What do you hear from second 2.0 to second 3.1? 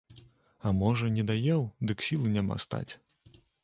сілы няма стаць.